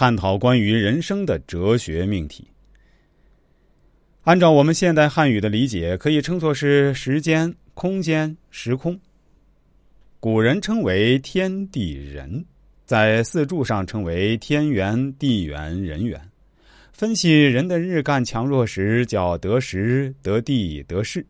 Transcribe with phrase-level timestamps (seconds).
[0.00, 2.48] 探讨关于人生的哲学命题。
[4.22, 8.98] 按照我们现代汉语的理解，可以称作是时间、空间、时空。
[10.18, 12.42] 古人称为天地人，
[12.86, 16.18] 在四柱上称为天元、地元、人元。
[16.94, 21.26] 分析人的日干强弱时，叫得时、得地、得势。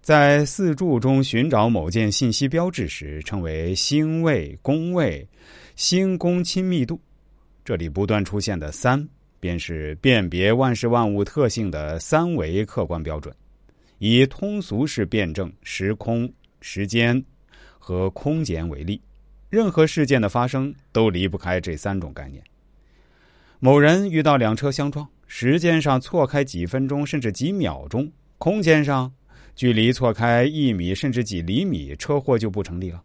[0.00, 5.26] 在四柱中寻找某件信息标志时，称为星位、宫位、
[5.74, 7.00] 星宫亲密度。
[7.68, 9.06] 这里不断出现的“三”。
[9.40, 13.32] 便是辨别万事万物特性的三维客观标准，
[13.98, 17.22] 以通俗式辩证时空、时间
[17.78, 18.98] 和空间为例，
[19.50, 22.42] 任何事件的发生都离不开这三种概念。
[23.60, 29.12] 某人遇到两车相撞，时间上错开几分钟甚至几秒钟，空间上
[29.54, 33.04] 距离错开一米甚至几厘米，车祸就不成立了。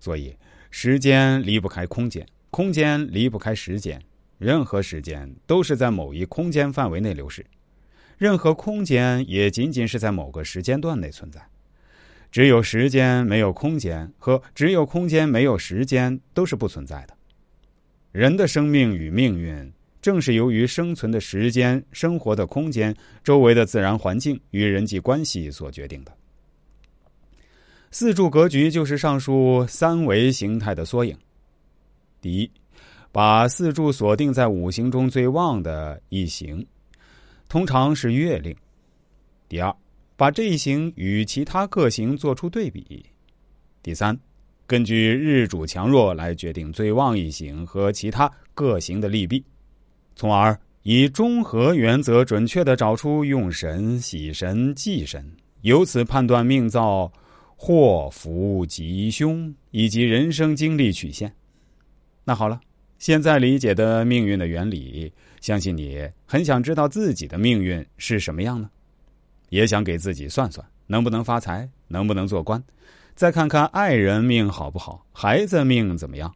[0.00, 0.34] 所以，
[0.70, 4.00] 时间离不开空间，空间离不开时间。
[4.38, 7.44] 任何时间都是在某一空间范围内流逝，
[8.16, 11.44] 任何空间也仅仅是在某个时间段内存在。
[12.30, 17.16] 只有时间没有空间，和只有空间没有时间都是不存在的。
[18.12, 26.16] 人的生命与命运，正是由于生存的时间、生活的空间、周围的自然环境与人际关系所决定的。
[27.90, 31.16] 四柱格局就是上述三维形态的缩影。
[32.24, 32.50] 第一。
[33.12, 36.66] 把四柱锁定在五行中最旺的一行，
[37.50, 38.56] 通常是月令。
[39.46, 39.72] 第二，
[40.16, 43.04] 把这一行与其他各行做出对比。
[43.82, 44.18] 第三，
[44.66, 49.44] 根据日主强弱来决定最旺一行和其他各行的利弊，
[50.16, 55.24] 从而以中和原则准确的找出用神、喜神、忌神，
[55.60, 57.12] 由此判断命造
[57.54, 61.32] 祸福吉凶以及人生经历曲线。
[62.24, 62.60] 那好了。
[62.98, 68.70] 现在理解的命运的原理，相信你很想知道自己的命运是什么样呢？
[69.50, 72.62] 也想给自己算算能不能发财，能不能做官，
[73.14, 76.34] 再看看爱人命好不好，孩子命怎么样。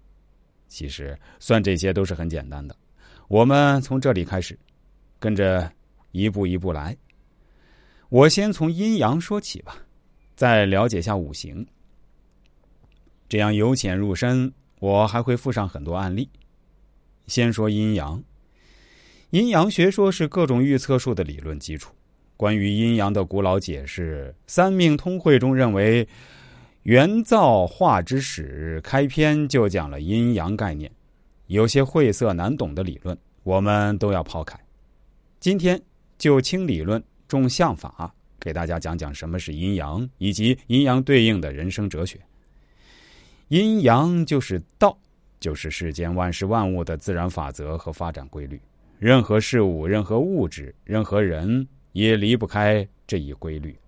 [0.66, 2.76] 其实算这些都是很简单的，
[3.28, 4.58] 我们从这里开始，
[5.18, 5.72] 跟着
[6.10, 6.94] 一步一步来。
[8.10, 9.76] 我先从阴阳说起吧，
[10.36, 11.66] 再了解下五行，
[13.28, 14.52] 这样由浅入深。
[14.80, 16.28] 我还会附上很多案例。
[17.26, 18.22] 先说阴阳，
[19.30, 21.92] 阴阳学说是各种预测术的理论基础。
[22.36, 26.06] 关于阴阳的古老解释，《三命通会》中认为，
[26.84, 30.90] 元造化之始，开篇就讲了阴阳概念。
[31.48, 34.58] 有些晦涩难懂的理论，我们都要抛开。
[35.40, 35.80] 今天
[36.16, 42.20] 就轻理论重相法，给大家讲讲什么是阴阳，以及阴阳对应的人生哲学。
[43.48, 44.97] 阴阳就是道。
[45.41, 48.60] 就是世间万事万物的自然法则和发展规律，
[48.98, 53.78] 任何事物、任何物质、任何人也离不开这一规律。